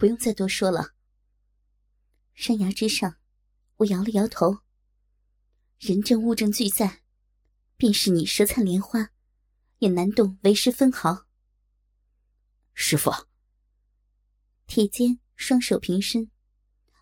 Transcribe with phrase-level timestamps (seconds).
[0.00, 0.94] 不用再多说了。
[2.32, 3.18] 山崖之上，
[3.76, 4.60] 我摇了摇头。
[5.78, 7.02] 人证物证俱在，
[7.76, 9.10] 便是你舌灿莲花，
[9.76, 11.26] 也难动为师分毫。
[12.72, 13.10] 师傅，
[14.66, 16.30] 铁坚双手平身，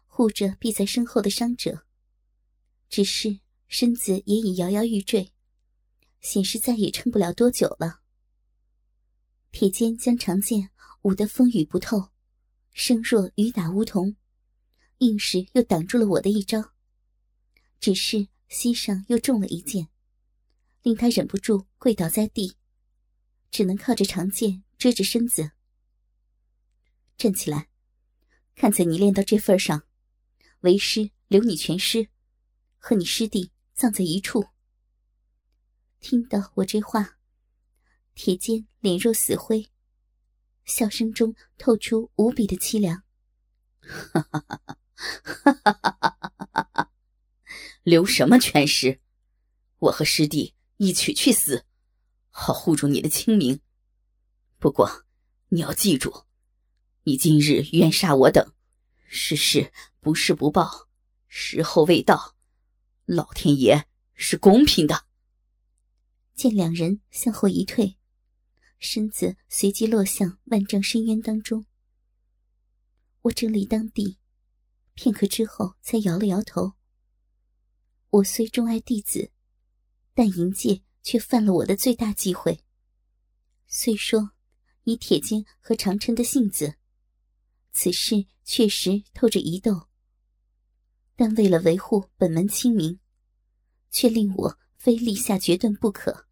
[0.09, 1.87] 护着避在身后的伤者，
[2.89, 3.39] 只是
[3.69, 5.33] 身子也已摇摇欲坠，
[6.21, 8.01] 显示再也撑不了多久了。
[9.53, 10.73] 铁坚将长剑
[11.03, 12.11] 舞得风雨不透，
[12.81, 14.15] 声若雨打梧桐，
[14.99, 16.75] 硬是又挡住了我的一招。
[17.81, 19.89] 只是膝上又中了一剑，
[20.83, 22.57] 令他忍不住跪倒在地，
[23.51, 25.51] 只能靠着长剑遮着身子。
[27.17, 27.69] 站起来，
[28.55, 29.83] 看在你练到这份上，
[30.61, 32.11] 为师留你全尸，
[32.79, 34.47] 和你师弟葬在一处。
[35.99, 37.19] 听到我这话。
[38.15, 39.69] 铁剑脸若死灰，
[40.69, 43.03] 笑声中透出无比的凄凉。
[43.81, 44.61] 哈哈哈
[45.35, 46.91] 哈哈哈！
[47.83, 49.01] 留什么全尸？
[49.79, 51.65] 我和师弟一起去死，
[52.29, 53.61] 好护住你的清明。
[54.59, 55.07] 不过
[55.49, 56.25] 你要记住，
[57.05, 58.53] 你今日冤杀我等，
[59.07, 60.89] 是事不是不报，
[61.29, 62.37] 时候未到，
[63.07, 65.07] 老天爷是公平的。
[66.35, 67.98] 见两人向后一退。
[68.79, 71.67] 身子随即落向万丈深渊当中。
[73.23, 74.19] 我怔立当地，
[74.95, 76.75] 片刻之后才摇了摇头。
[78.11, 79.33] 我虽钟爱弟子，
[80.15, 82.65] 但银界却犯了我的最大忌讳。
[83.67, 84.31] 虽说
[84.85, 86.77] 以铁剑和长琛的性子，
[87.73, 89.89] 此事确实透着疑窦，
[91.17, 93.01] 但为了维护本门清明，
[93.91, 96.27] 却令我非立下决断不可。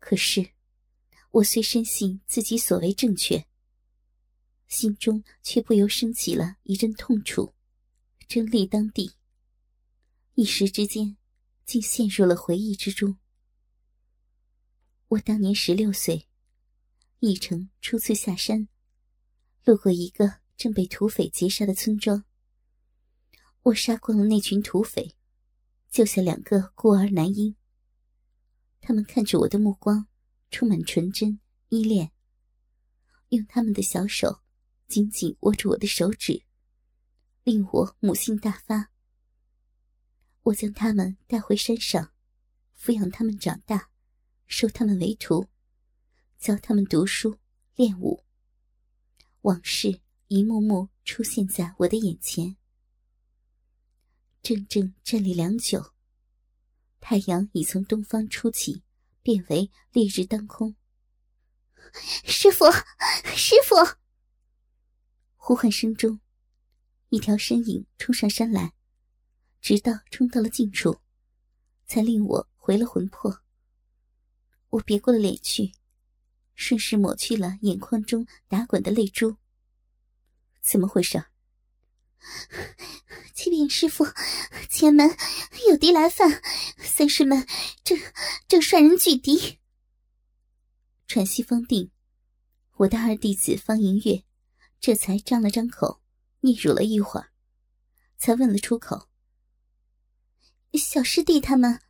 [0.00, 0.53] 可是。
[1.34, 3.44] 我虽深信自己所为正确，
[4.68, 7.52] 心中却不由升起了一阵痛楚，
[8.28, 9.14] 真立当地。
[10.34, 11.16] 一时之间，
[11.66, 13.18] 竟陷入了回忆之中。
[15.08, 16.28] 我当年十六岁，
[17.18, 18.68] 一程初次下山，
[19.64, 22.22] 路过一个正被土匪劫杀的村庄。
[23.62, 25.16] 我杀光了那群土匪，
[25.90, 27.56] 救下两个孤儿男婴。
[28.80, 30.06] 他们看着我的目光。
[30.54, 32.12] 充满纯真依恋，
[33.30, 34.40] 用他们的小手
[34.86, 36.44] 紧紧握住我的手指，
[37.42, 38.92] 令我母性大发。
[40.42, 42.12] 我将他们带回山上，
[42.78, 43.90] 抚养他们长大，
[44.46, 45.48] 收他们为徒，
[46.38, 47.36] 教他们读书
[47.74, 48.22] 练武。
[49.40, 52.56] 往事一幕幕出现在我的眼前。
[54.40, 55.92] 怔怔站立良久，
[57.00, 58.84] 太阳已从东方初起。
[59.24, 60.76] 变为烈日当空。
[62.24, 62.66] 师傅，
[63.34, 63.74] 师傅！
[65.36, 66.20] 呼唤声中，
[67.08, 68.74] 一条身影冲上山来，
[69.62, 71.00] 直到冲到了近处，
[71.86, 73.40] 才令我回了魂魄。
[74.68, 75.72] 我别过了脸去，
[76.54, 79.38] 顺势抹去了眼眶中打滚的泪珠。
[80.60, 81.24] 怎么回事？
[83.34, 84.06] 启禀师傅，
[84.70, 85.10] 前门
[85.68, 86.42] 有敌来犯，
[86.78, 87.46] 三师们
[87.82, 87.98] 正
[88.48, 89.58] 正率人拒敌。
[91.06, 91.90] 喘息方定，
[92.76, 94.24] 我的二弟子方银月
[94.80, 96.00] 这才张了张口，
[96.40, 97.30] 嗫嚅了一会儿，
[98.16, 99.08] 才问了出口
[100.74, 101.80] ：“小师弟他们，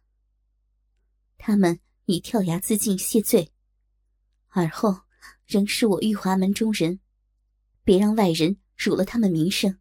[1.38, 3.52] 他们已跳崖自尽谢罪，
[4.48, 5.02] 而后
[5.46, 7.00] 仍是我玉华门中人，
[7.84, 9.78] 别让外人辱了他们名声。”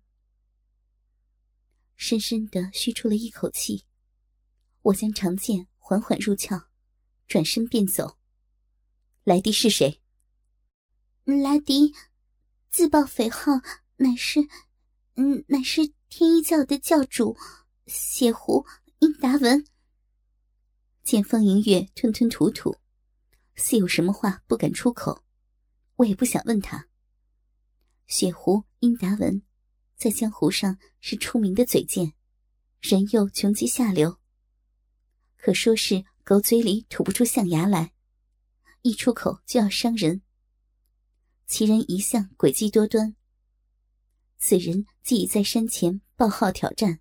[1.95, 3.85] 深深的吁出了一口气，
[4.81, 6.67] 我将长剑缓缓入鞘，
[7.27, 8.17] 转身便走。
[9.23, 10.01] 来敌是谁？
[11.23, 11.93] 来敌
[12.69, 13.53] 自报匪号，
[13.95, 14.41] 乃是，
[15.15, 17.37] 嗯，乃是天一教的教主
[17.87, 18.65] 血狐
[18.99, 19.65] 英达文。
[21.03, 22.77] 见风银月吞吞吐吐，
[23.55, 25.23] 似有什么话不敢出口，
[25.95, 26.87] 我也不想问他。
[28.07, 29.41] 血狐英达文。
[29.95, 32.13] 在江湖上是出名的嘴贱，
[32.81, 34.19] 人又穷极下流，
[35.37, 37.93] 可说是狗嘴里吐不出象牙来，
[38.81, 40.21] 一出口就要伤人。
[41.45, 43.15] 其人一向诡计多端，
[44.37, 46.99] 此人既已在山前报号挑战，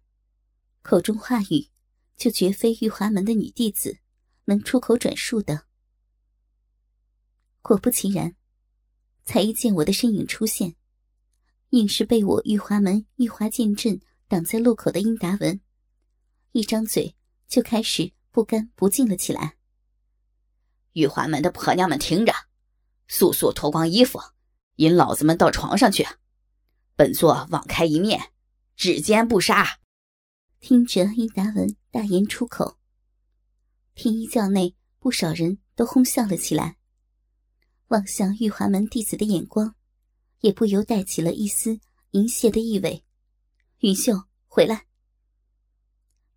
[0.82, 1.70] 口中话语
[2.16, 3.98] 就绝非玉华门的女弟子
[4.44, 5.66] 能出口转述的。
[7.62, 8.36] 果不其然，
[9.24, 10.76] 才一见我的身影出现。
[11.72, 13.98] 硬是被我玉华门玉华剑阵
[14.28, 15.58] 挡在路口的殷达文，
[16.52, 17.16] 一张嘴
[17.48, 19.56] 就开始不干不净了起来。
[20.92, 22.34] 玉华门的婆娘们听着，
[23.08, 24.20] 速速脱光衣服，
[24.76, 26.06] 引老子们到床上去！
[26.94, 28.32] 本座网开一面，
[28.76, 29.80] 只奸不杀。
[30.60, 32.76] 听着殷达文大言出口，
[33.94, 36.76] 天一教内不少人都哄笑了起来，
[37.88, 39.74] 望向玉华门弟子的眼光，
[40.42, 41.80] 也不由带起了一丝
[42.10, 43.02] 淫亵的意味。
[43.78, 44.86] 云秀，回来！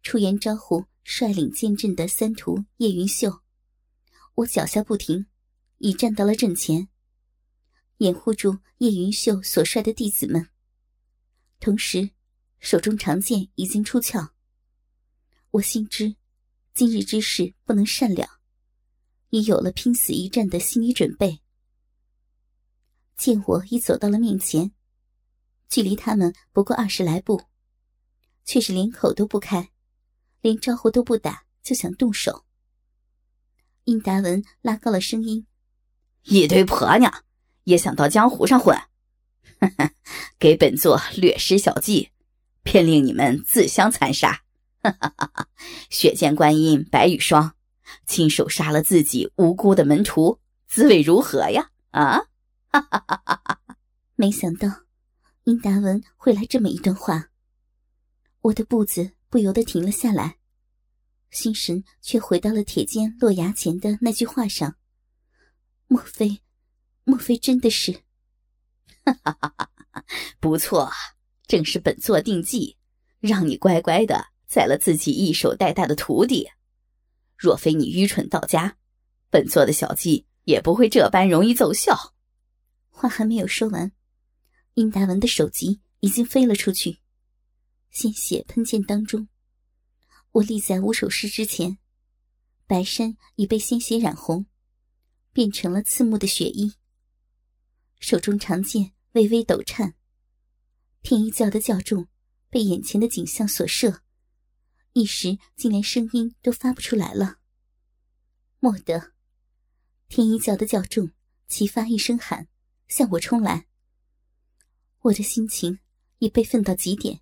[0.01, 3.41] 出言招呼率领剑阵的三徒叶云秀，
[4.35, 5.25] 我脚下不停，
[5.79, 6.87] 已站到了阵前，
[7.97, 10.49] 掩护住叶云秀所率的弟子们，
[11.59, 12.11] 同时。
[12.57, 14.31] 手中长剑已经出鞘，
[15.51, 16.15] 我心知
[16.73, 18.39] 今日之事不能善了，
[19.29, 21.41] 已有了拼死一战的心理准备。
[23.17, 24.71] 见我已走到了面前，
[25.69, 27.44] 距离他们不过二十来步，
[28.44, 29.71] 却是连口都不开，
[30.41, 32.45] 连招呼都不打，就想动手。
[33.85, 35.45] 殷达文拉高了声音
[36.23, 37.23] ：“一堆婆娘
[37.65, 38.77] 也想到江湖上混，
[40.39, 42.09] 给本座略施小计。”
[42.67, 44.41] 便令你们自相残杀！
[44.81, 45.47] 哈哈哈哈
[45.91, 47.53] 血溅观音、白羽霜，
[48.07, 51.69] 亲手杀了自己无辜的门徒，滋味如何呀？
[51.91, 52.23] 啊！
[52.81, 53.77] 哈！
[54.16, 54.68] 没想到
[55.44, 57.30] 殷达文会来这么一段话，
[58.42, 60.38] 我的步子不由得停了下来，
[61.30, 64.75] 心神却回到了铁剑落崖前的那句话上。
[65.88, 66.42] 莫非，
[67.04, 68.04] 莫非真的是？
[69.04, 69.69] 哈哈哈！
[70.39, 70.92] 不错。
[71.48, 72.75] 正是本座定计，
[73.19, 76.50] 让你乖乖的宰了自己一手带大的徒弟。
[77.38, 78.77] 若非你愚蠢到家，
[79.30, 82.14] 本座的小计也不会这般容易奏效。
[82.97, 83.92] 话还没有说完，
[84.75, 87.00] 殷达文的首级已经飞了出去，
[87.92, 89.27] 鲜血喷溅当中，
[90.31, 91.77] 我立在五首师之前，
[92.65, 94.45] 白衫已被鲜血染红，
[95.33, 96.75] 变成了刺目的血衣。
[98.00, 99.95] 手中长剑微微抖颤。
[101.01, 102.07] 天一教的教众
[102.50, 104.03] 被眼前的景象所摄，
[104.94, 107.39] 一时竟连声音都发不出来了。
[108.62, 109.12] 蓦地，
[110.07, 111.12] 天一教的教众
[111.50, 112.48] 齐发一声喊，
[112.87, 113.67] 向我冲来。
[115.01, 115.79] 我的心情
[116.19, 117.21] 已悲愤到极点，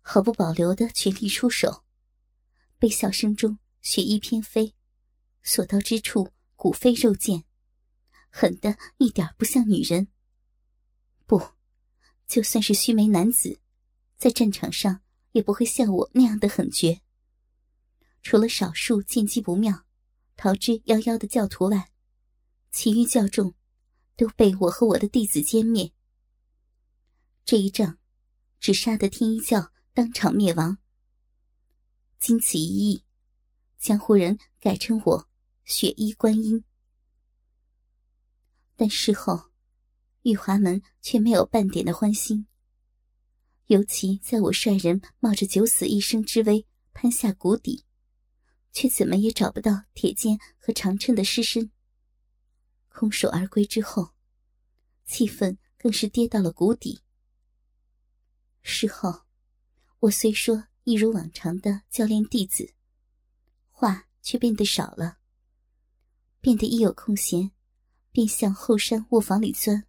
[0.00, 1.84] 毫不保留的全力出手。
[2.78, 4.74] 悲笑声中，血衣翩飞，
[5.42, 7.44] 所到之处骨飞肉溅，
[8.30, 10.08] 狠的一点不像女人。
[11.26, 11.56] 不。
[12.28, 13.60] 就算是须眉男子，
[14.16, 15.00] 在战场上
[15.30, 17.00] 也不会像我那样的狠绝。
[18.20, 19.84] 除了少数见机不妙、
[20.34, 21.92] 逃之夭夭的教徒外，
[22.72, 23.54] 其余教众
[24.16, 25.92] 都被我和我的弟子歼灭。
[27.44, 27.98] 这一仗，
[28.58, 30.78] 只杀得天一教当场灭亡。
[32.18, 33.04] 经此一役，
[33.78, 35.28] 江湖人改称我
[35.64, 36.64] “雪衣观音”。
[38.74, 39.50] 但事后。
[40.22, 42.48] 玉华门却没有半点的欢心。
[43.66, 47.84] 尤其在我率人冒着九死一生之危攀下谷底，
[48.72, 51.70] 却怎么也找不到铁剑和长趁的尸身。
[52.98, 54.14] 空手而归之后，
[55.04, 57.02] 气氛更是跌到了谷底。
[58.62, 59.26] 事后，
[60.00, 62.72] 我虽说一如往常的教练弟子，
[63.70, 65.18] 话却变得少了，
[66.40, 67.50] 变得一有空闲，
[68.12, 69.86] 便向后山卧房里钻。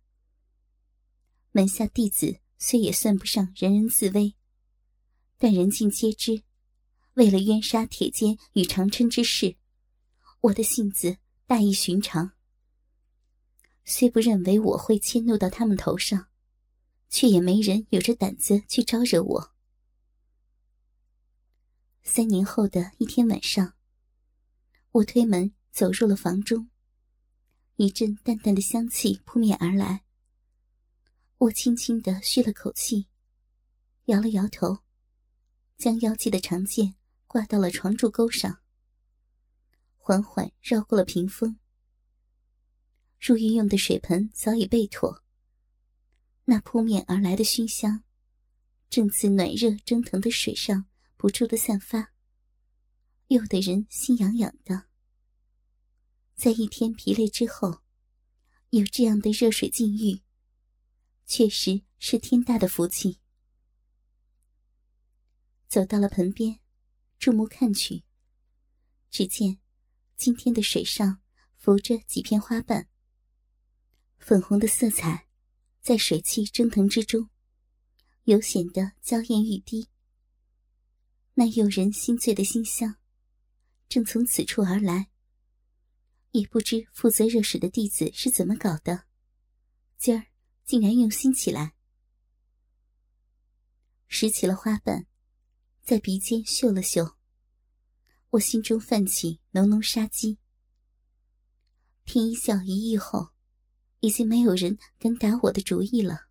[1.53, 4.35] 门下弟子虽也算不上人人自危，
[5.37, 6.43] 但人尽皆知，
[7.13, 9.55] 为了冤杀铁坚与长春之事，
[10.41, 11.15] 我的性子
[11.45, 12.33] 大异寻常。
[13.89, 16.27] 虽不认为我会迁怒到他们头上，
[17.07, 19.53] 却也没人有着胆子去招惹我。
[22.03, 23.75] 三年后的一天晚上，
[24.91, 26.69] 我推门走入了房中，
[27.77, 30.03] 一阵淡淡的香气扑面而来。
[31.37, 33.07] 我轻轻的吁了口气，
[34.05, 34.79] 摇了摇头，
[35.77, 38.59] 将腰际的长剑挂到了床柱钩上，
[39.95, 41.57] 缓缓绕过了屏风。
[43.19, 45.23] 入浴用的水盆早已备妥，
[46.45, 48.03] 那扑面而来的熏香，
[48.89, 50.85] 正自暖热蒸腾的水上
[51.17, 52.13] 不住的散发，
[53.27, 54.85] 诱得人心痒痒的。
[56.35, 57.81] 在一天疲累之后，
[58.69, 60.21] 有这样的热水浸浴。
[61.25, 63.19] 确实是天大的福气。
[65.67, 66.59] 走到了盆边，
[67.19, 68.05] 注目看去，
[69.09, 69.59] 只见
[70.15, 71.19] 今天的水上
[71.57, 72.87] 浮着几片花瓣，
[74.17, 75.27] 粉红的色彩
[75.81, 77.29] 在水汽蒸腾之中，
[78.23, 79.89] 尤显得娇艳欲滴。
[81.33, 82.97] 那诱人心醉的馨香，
[83.87, 85.09] 正从此处而来。
[86.31, 89.05] 也不知负责热水的弟子是怎么搞的，
[89.97, 90.27] 今儿。
[90.67, 91.75] 竟然用心起来。
[94.09, 95.07] 拾起了花瓣，
[95.81, 97.15] 在鼻尖嗅了嗅。
[98.31, 100.39] 我心中泛起浓浓杀机。
[102.03, 103.29] 天一笑一意后，
[103.99, 106.27] 已经没有人敢打我的主意了。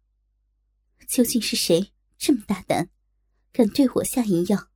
[1.09, 2.91] 究竟是谁这么大胆，
[3.53, 4.69] 敢对我下淫药？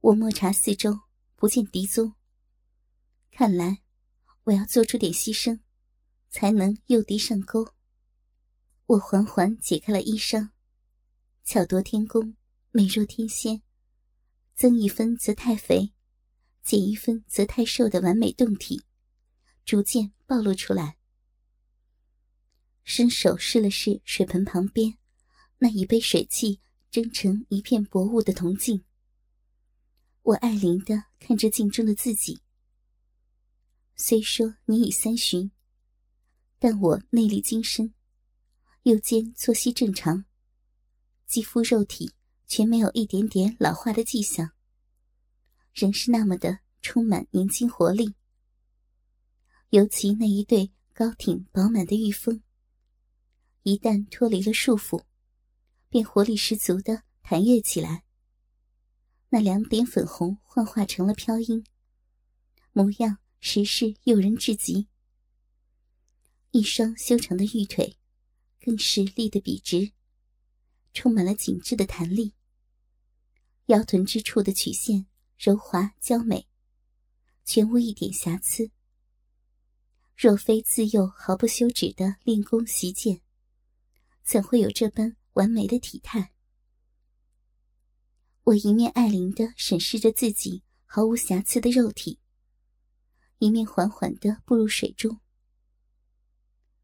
[0.00, 1.00] 我摸查四周，
[1.36, 2.14] 不见敌踪。
[3.30, 3.82] 看来，
[4.44, 5.60] 我要做出点牺牲，
[6.28, 7.68] 才能诱敌上钩。
[8.86, 10.50] 我缓缓解开了衣裳，
[11.44, 12.36] 巧夺天工，
[12.72, 13.62] 美若天仙，
[14.54, 15.92] 增一分则太肥，
[16.62, 18.82] 减一分则太瘦的完美胴体，
[19.64, 20.97] 逐渐暴露出来。
[22.90, 24.96] 伸手试了试水盆旁边
[25.58, 26.58] 那已被水汽
[26.90, 28.82] 蒸成一片薄雾的铜镜，
[30.22, 32.40] 我爱怜的看着镜中的自己。
[33.94, 35.50] 虽说年已三旬，
[36.58, 37.92] 但我内力精深，
[38.84, 40.24] 又兼作息正常，
[41.26, 42.14] 肌肤肉体
[42.46, 44.52] 全没有一点点老化的迹象，
[45.74, 48.14] 仍是那么的充满年轻活力。
[49.68, 52.42] 尤其那一对高挺饱满的玉峰，
[53.62, 55.04] 一旦脱离了束缚，
[55.88, 58.04] 便活力十足的弹跃起来。
[59.30, 61.64] 那两点粉红幻化成了飘音，
[62.72, 63.18] 模样。
[63.40, 64.88] 实是诱人至极，
[66.50, 67.96] 一双修长的玉腿，
[68.60, 69.92] 更是立得笔直，
[70.92, 72.34] 充满了紧致的弹力。
[73.66, 75.06] 腰臀之处的曲线
[75.38, 76.48] 柔滑娇美，
[77.44, 78.72] 全无一点瑕疵。
[80.16, 83.20] 若非自幼毫不休止的练功习剑，
[84.28, 86.34] 怎会有这般完美的体态？
[88.44, 92.18] 我一面爱怜的审视着自己毫无瑕疵的肉体。
[93.38, 95.18] 一面缓缓的步入水中，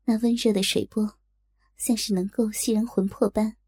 [0.07, 1.19] 那温热的水波，
[1.77, 3.59] 像是能够吸人魂魄般。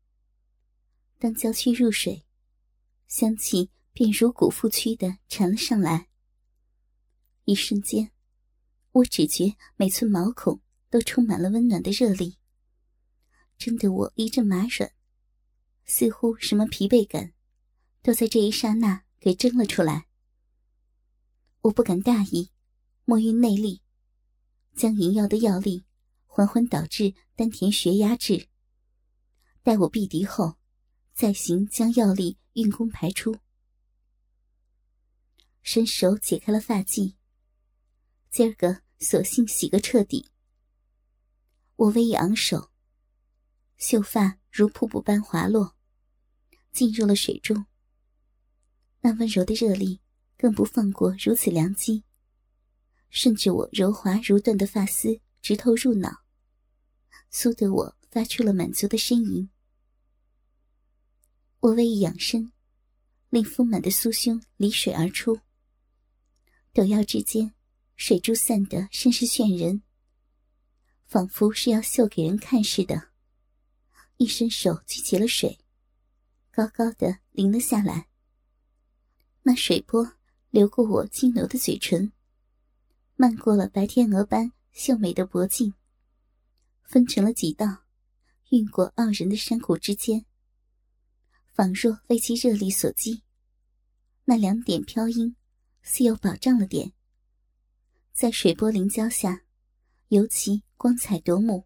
[1.18, 2.25] 当娇躯入水，
[3.06, 6.09] 香气便如鼓腹躯的缠了上来。
[7.45, 8.11] 一瞬间，
[8.92, 12.38] 我只觉每寸毛孔都充满了温暖的热力，
[13.59, 14.93] 真得我一阵麻软，
[15.85, 17.33] 似乎什么疲惫感，
[18.03, 20.07] 都在这一刹那给蒸了出来。
[21.63, 22.51] 我不敢大意。
[23.09, 23.83] 摸运内力，
[24.75, 25.85] 将银药的药力
[26.27, 28.49] 缓缓导至丹田穴压制。
[29.63, 30.57] 待我避敌后，
[31.15, 33.37] 再行将药力运功排出。
[35.63, 37.15] 伸手解开了发髻，
[38.29, 40.29] 今儿个索性洗个彻底。
[41.77, 42.73] 我微一昂首，
[43.76, 45.76] 秀发如瀑布般滑落，
[46.73, 47.66] 进入了水中。
[49.00, 50.00] 那温柔的热力，
[50.37, 52.04] 更不放过如此良机。
[53.11, 56.25] 顺着我柔滑如缎的发丝直透入脑，
[57.30, 59.49] 酥得我发出了满足的呻吟。
[61.61, 62.52] 我微一仰身，
[63.30, 65.38] 令丰满的酥胸离水而出。
[66.73, 67.54] 抖腰之间，
[67.95, 69.83] 水珠散得甚是炫人，
[71.04, 73.11] 仿佛是要秀给人看似的。
[74.19, 75.59] 一伸手举起了水，
[76.51, 78.09] 高高的淋了下来。
[79.43, 80.15] 那水波
[80.51, 82.13] 流过我轻柔的嘴唇。
[83.15, 85.73] 漫过了白天鹅般秀美的脖颈，
[86.85, 87.85] 分成了几道，
[88.51, 90.25] 运过傲人的山谷之间。
[91.53, 93.23] 仿若为其热力所击，
[94.25, 95.37] 那两点飘音
[95.83, 96.93] 似又饱胀了点，
[98.13, 99.45] 在水波凝胶下，
[100.09, 101.66] 尤其光彩夺目，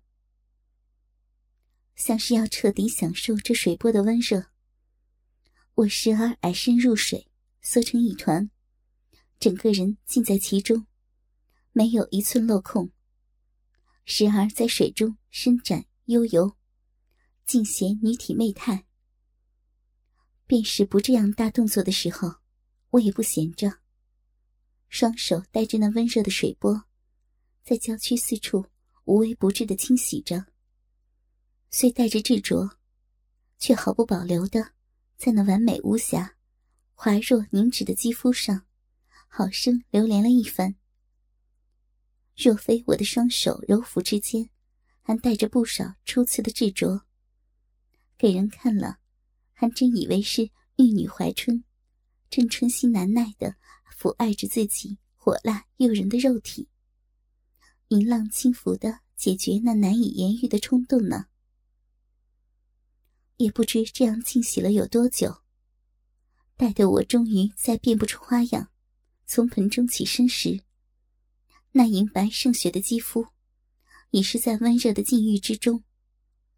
[2.00, 4.47] 像是要彻底享受这水波的温热。
[5.75, 7.30] 我时而矮身入水，
[7.61, 8.50] 缩成一团，
[9.38, 10.87] 整个人浸在其中。
[11.73, 12.90] 没有一寸漏空。
[14.07, 16.57] 时而在水中伸展悠游，
[17.45, 18.87] 尽显女体媚态。
[20.47, 22.37] 便是不这样大动作的时候，
[22.92, 23.80] 我也不闲着。
[24.88, 26.85] 双手带着那温热的水波，
[27.62, 28.64] 在娇躯四处
[29.04, 30.47] 无微不至的清洗着。
[31.72, 32.78] 虽带着执着，
[33.58, 34.72] 却毫不保留的
[35.16, 36.36] 在那完美无瑕、
[36.94, 38.66] 滑若凝脂的肌肤上，
[39.28, 40.74] 好生流连了一番。
[42.36, 44.50] 若非我的双手柔服之间，
[45.02, 47.02] 还带着不少初次的执着，
[48.18, 48.98] 给人看了，
[49.52, 51.62] 还真以为是玉女怀春，
[52.28, 53.54] 正春心难耐的
[53.96, 56.68] 抚爱着自己火辣诱人的肉体，
[57.88, 61.26] 淫浪轻浮的解决那难以言喻的冲动呢。
[63.40, 65.40] 也不知这样清洗了有多久，
[66.59, 68.70] 待得我终于再变不出花样，
[69.25, 70.62] 从盆中起身时。
[71.73, 73.28] 那银白胜雪的肌肤，
[74.11, 75.82] 已是在温热的禁欲之中，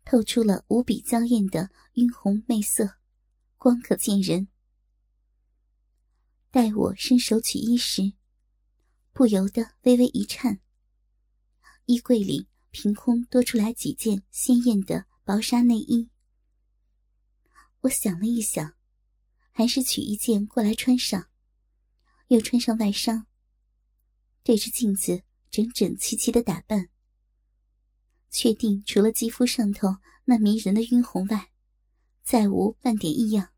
[0.05, 2.97] 透出了无比娇艳的晕红媚色，
[3.57, 4.49] 光可见人。
[6.51, 8.15] 待我伸手取衣时，
[9.13, 10.59] 不由得微微一颤。
[11.87, 16.09] 衣柜里凭空多出来几件鲜艳的薄纱内衣。
[17.83, 18.75] 我想了一想，
[19.51, 21.29] 还是取一件过来穿上，
[22.29, 23.25] 又穿上外裳。
[24.45, 26.89] 对着镜子整整齐齐的打扮，
[28.31, 31.51] 确定除了肌肤上头那迷人的晕红外，
[32.23, 33.53] 再无半点异样，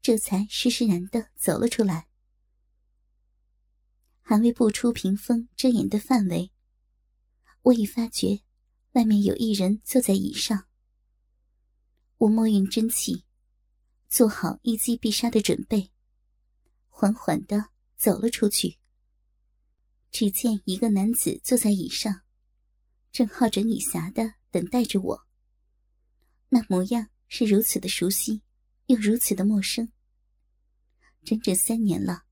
[0.00, 2.06] 这才施施然的走了出来。
[4.22, 6.52] 还未步出屏风遮掩的范围，
[7.62, 8.42] 我已发觉
[8.92, 10.69] 外面有一人坐在椅上。
[12.20, 13.24] 我默运真气，
[14.10, 15.90] 做好一击必杀的准备，
[16.90, 18.76] 缓缓的走了出去。
[20.10, 22.20] 只见一个男子坐在椅上，
[23.10, 25.26] 正好整以暇的等待着我。
[26.50, 28.42] 那模样是如此的熟悉，
[28.84, 29.90] 又如此的陌生。
[31.24, 32.24] 整整三年了，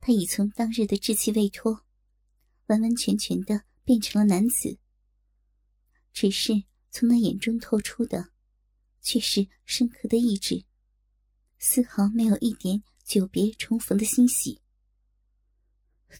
[0.00, 1.84] 他已从当日的稚气未脱，
[2.66, 4.78] 完完全全的变成了男子。
[6.12, 8.33] 只是从那眼中透出的。
[9.04, 10.64] 却是深刻的意志，
[11.58, 14.60] 丝毫没有一点久别重逢的欣喜。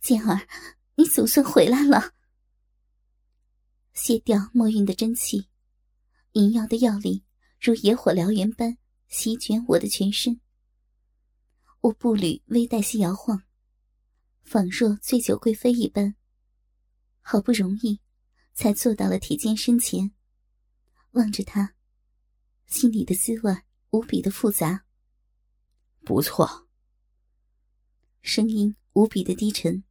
[0.02, 0.46] 健儿，
[0.96, 2.12] 你总算回来了。
[3.94, 5.48] 卸掉墨韵的真气，
[6.32, 7.24] 银药的药力
[7.58, 8.76] 如野火燎原般
[9.08, 10.40] 席卷我的全身。
[11.80, 13.44] 我步履微带些摇晃，
[14.42, 16.14] 仿若醉酒贵妃一般。
[17.20, 18.00] 好不容易，
[18.52, 20.12] 才坐到了铁剑身前，
[21.12, 21.73] 望着他。
[22.66, 23.56] 心里的滋味
[23.90, 24.84] 无比的复杂。
[26.04, 26.68] 不错，
[28.20, 29.84] 声音无比的低沉，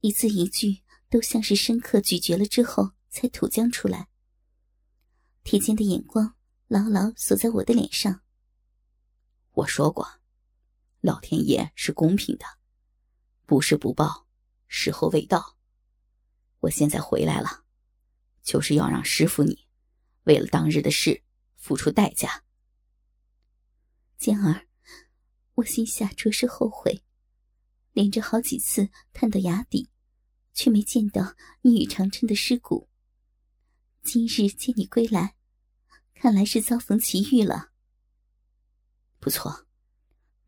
[0.00, 4.08] 一字一句都像是深刻咀嚼了之后才吐将出来。
[5.42, 6.34] 铁剑的眼光
[6.68, 8.22] 牢牢锁在我的脸上。
[9.52, 10.20] 我说过，
[11.00, 12.44] 老天爷是公平的，
[13.46, 14.26] 不是不报，
[14.68, 15.56] 时候未到。
[16.60, 17.64] 我现在回来了，
[18.42, 19.66] 就是要让师傅你，
[20.24, 21.22] 为了当日的事。
[21.60, 22.42] 付出代价，
[24.16, 24.66] 简儿，
[25.56, 27.04] 我心下着实后悔，
[27.92, 29.90] 连着好几次探到崖底，
[30.54, 32.88] 却没见到你与长琛的尸骨。
[34.02, 35.36] 今日见你归来，
[36.14, 37.70] 看来是遭逢奇遇了。
[39.20, 39.66] 不错，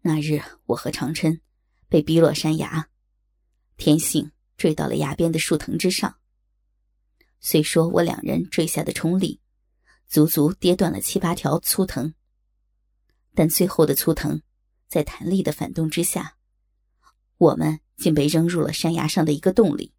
[0.01, 1.43] 那日我和长琛
[1.89, 2.89] 被逼落山崖，
[3.77, 6.19] 天幸坠到了崖边的树藤之上。
[7.39, 9.41] 虽说我两人坠下的冲力。
[10.13, 12.13] 足足跌断了七八条粗藤，
[13.35, 14.43] 但最后的粗藤，
[14.87, 16.37] 在弹力的反动之下，
[17.39, 19.95] 我们竟被扔入了山崖上的一个洞里。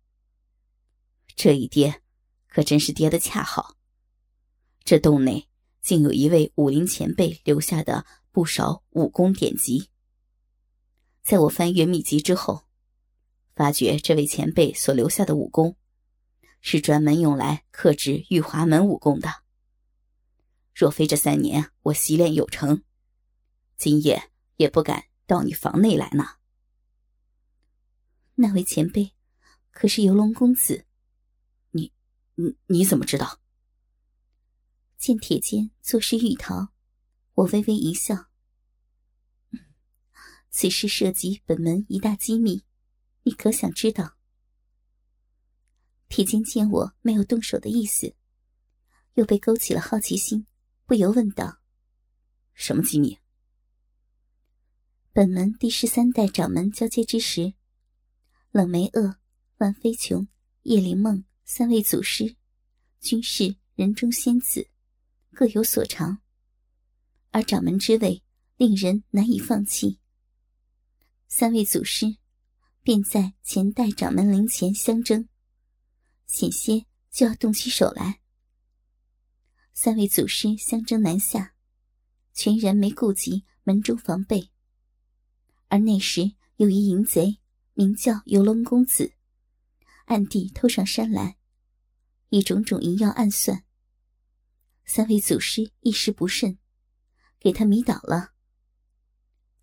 [1.36, 2.04] 这一跌，
[2.48, 3.76] 可真是跌得恰好。
[4.84, 5.50] 这洞内
[5.82, 9.90] 竟有一位武林前辈留下的不少武功典籍。
[11.24, 12.68] 在我翻阅秘籍之后，
[13.56, 15.76] 发觉这位前辈所留下的武功，
[16.62, 19.42] 是专门用来克制玉华门武功的。
[20.74, 22.84] 若非这三年我习练有成，
[23.78, 26.38] 今夜也不敢到你房内来呢。
[28.36, 29.14] 那位前辈
[29.70, 30.86] 可是游龙公子？
[31.72, 31.94] 你，
[32.36, 33.40] 你你怎么知道？
[34.98, 36.70] 见铁剑作势欲逃，
[37.34, 38.30] 我微微一笑。
[40.50, 42.64] 此事涉及本门一大机密，
[43.24, 44.18] 你可想知道？
[46.10, 48.16] 铁剑见我没有动手的意思，
[49.14, 50.48] 又被勾起了好奇心。
[50.86, 51.60] 不由问道
[52.54, 53.18] ：“什么机密？”
[55.14, 57.54] 本门第十三代掌门交接之时，
[58.52, 59.16] 冷梅萼、
[59.58, 60.28] 万飞琼、
[60.64, 62.36] 叶灵梦三位祖师，
[63.00, 64.68] 均是人中仙子，
[65.32, 66.20] 各有所长。
[67.32, 68.24] 而掌门之位
[68.58, 70.00] 令人难以放弃。
[71.28, 72.18] 三位祖师
[72.82, 75.30] 便在前代掌门灵前相争，
[76.28, 78.23] 险些就要动起手来。
[79.76, 81.56] 三位祖师相争南下，
[82.32, 84.52] 全然没顾及门中防备。
[85.68, 87.40] 而那时有一淫贼，
[87.74, 89.16] 名叫游龙公子，
[90.06, 91.38] 暗地偷上山来，
[92.30, 93.66] 以种种淫药暗算。
[94.86, 96.60] 三位祖师一时不慎，
[97.40, 98.34] 给他迷倒了。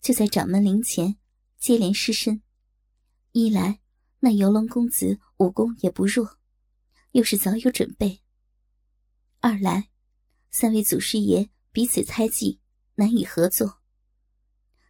[0.00, 1.18] 就在掌门灵前
[1.56, 2.42] 接连失身。
[3.30, 3.80] 一来
[4.18, 6.36] 那游龙公子武功也不弱，
[7.12, 8.22] 又是早有准备；
[9.38, 9.88] 二来。
[10.52, 12.60] 三位祖师爷彼此猜忌，
[12.96, 13.80] 难以合作。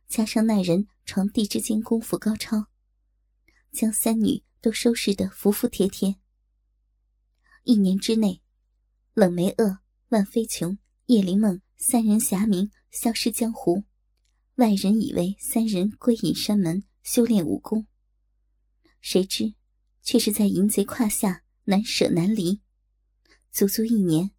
[0.09, 2.67] 加上那人床地之间功夫高超，
[3.71, 6.17] 将三女都收拾得服服帖帖。
[7.65, 8.43] 一年之内，
[9.13, 13.85] 冷梅萼、万飞琼、叶灵梦三人侠名消失江湖，
[14.55, 17.87] 外人以为三人归隐山门修炼武功，
[19.03, 19.55] 谁知
[20.03, 22.63] 却是在淫贼胯下难舍难离。
[23.53, 24.31] 足足一年，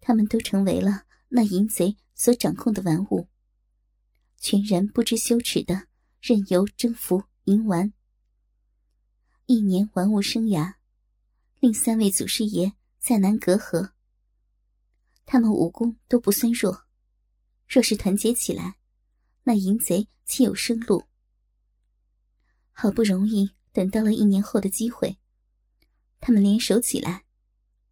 [0.00, 3.28] 他们都成为了那淫贼所掌控的玩物，
[4.38, 5.88] 全然不知羞耻的
[6.20, 7.92] 任由征服淫玩。
[9.46, 10.74] 一年玩物生涯，
[11.60, 13.92] 令三位祖师爷再难隔阂。
[15.24, 16.84] 他们武功都不算弱，
[17.66, 18.76] 若是团结起来，
[19.44, 21.04] 那淫贼岂有生路？
[22.72, 25.18] 好不容易等到了一年后的机会，
[26.20, 27.24] 他们联手起来，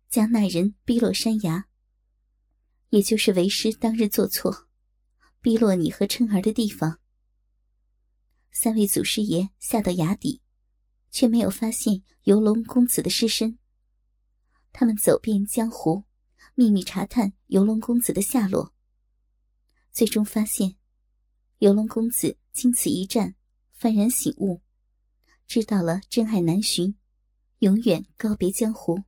[0.08, 1.66] 将那人逼落山崖。
[2.96, 4.68] 也就是为师当日做错，
[5.42, 6.98] 逼落你和琛儿的地方。
[8.50, 10.40] 三位祖师爷下到崖底，
[11.10, 13.58] 却没有发现游龙公子的尸身。
[14.72, 16.04] 他们走遍江湖。
[16.54, 18.72] 秘密查探游龙公子的下落，
[19.92, 20.76] 最终发现，
[21.58, 23.34] 游龙公子经此一战，
[23.78, 24.62] 幡然醒悟，
[25.46, 26.96] 知道了真爱难寻，
[27.58, 29.02] 永远告别江湖，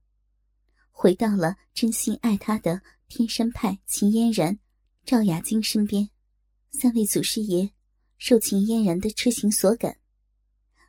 [0.91, 4.59] 回到了真心爱他的天山派秦嫣然、
[5.07, 6.11] 赵雅晶身边。
[6.71, 7.73] 三位祖师爷
[8.19, 9.99] 受秦嫣然的痴情所感，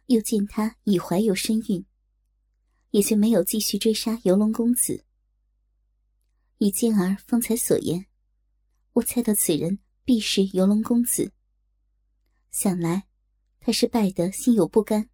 [0.07, 1.85] 又见她已怀有身孕，
[2.91, 5.05] 也就没有继续追杀游龙公子。
[6.57, 8.05] 以静儿方才所言，
[8.91, 11.31] 我猜到此人必是游龙公子。
[12.51, 13.07] 想来
[13.61, 15.09] 他是败得心有不甘，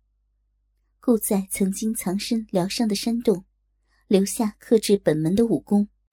[1.00, 3.46] 故在曾经藏身疗伤的山洞，
[4.08, 5.88] 留下克制本门的武功。